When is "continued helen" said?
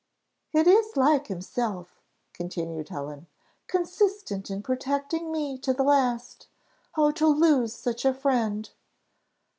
2.33-3.27